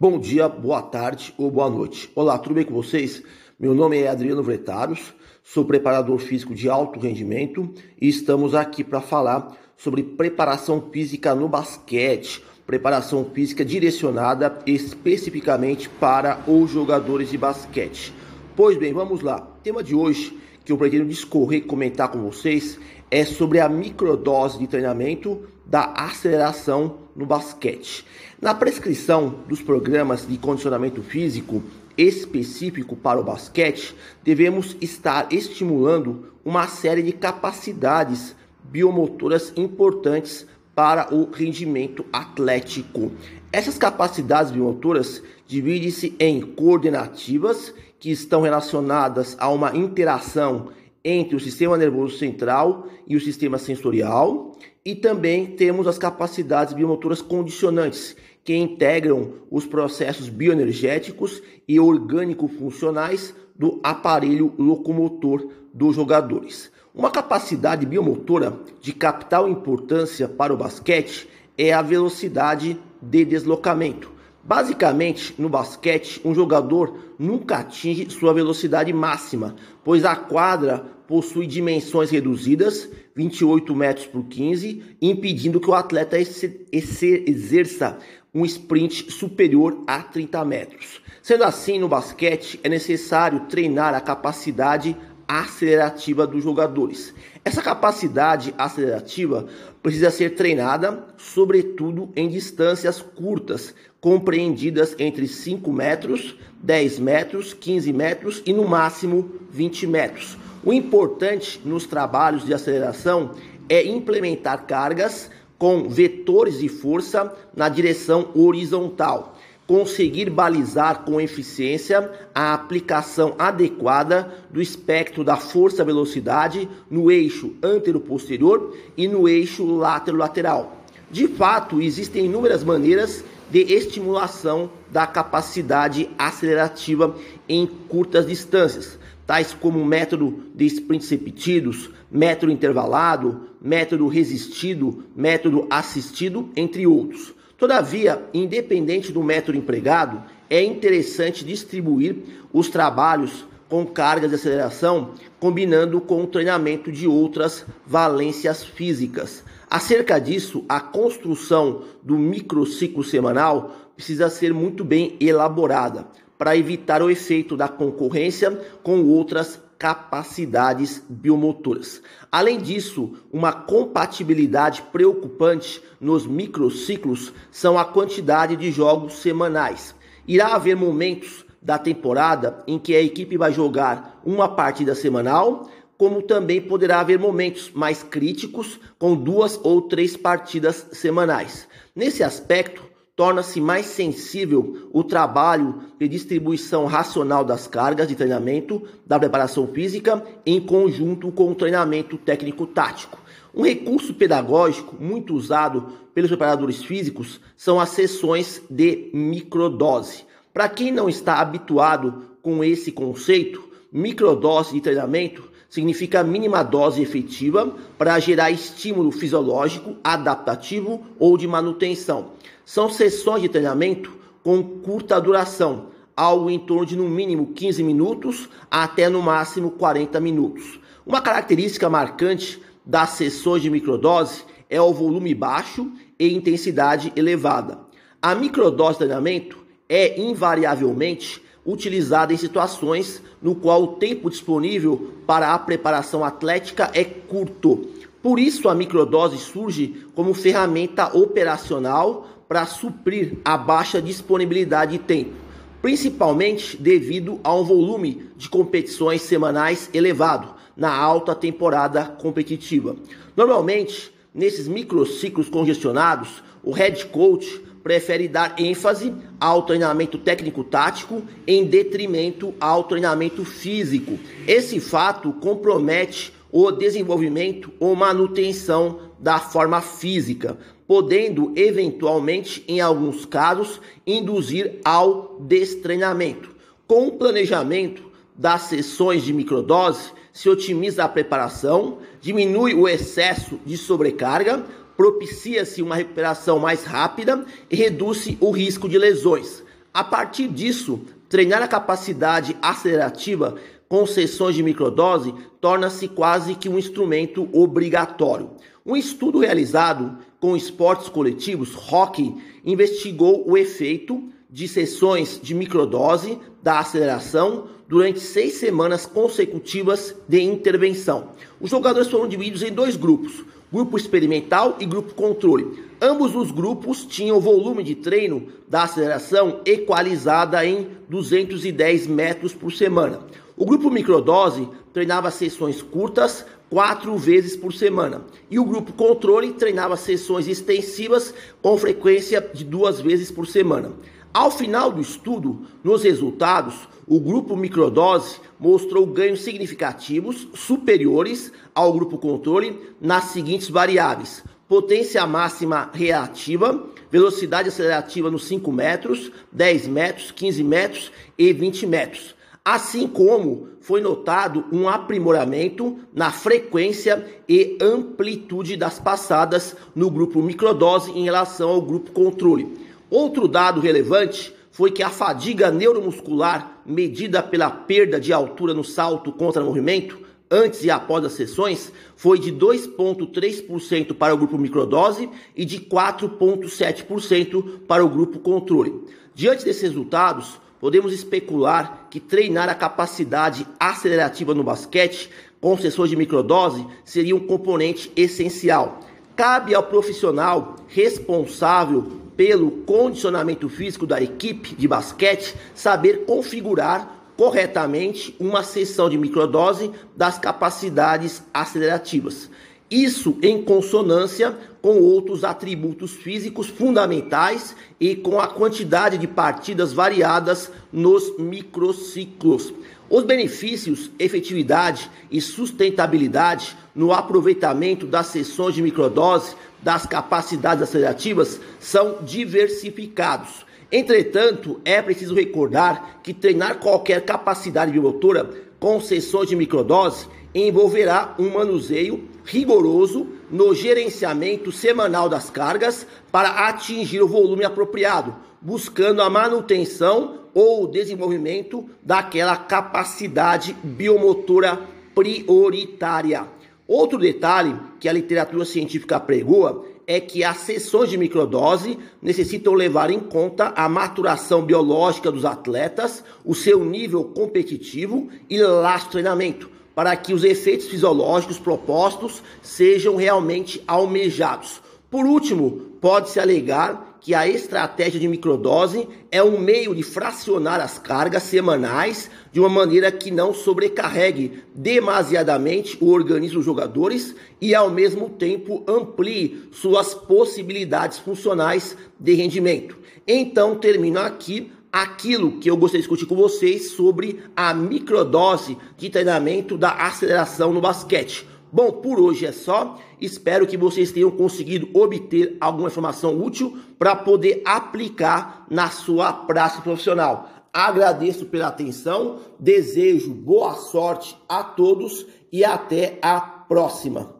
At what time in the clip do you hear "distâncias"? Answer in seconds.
102.28-103.00, 138.26-138.98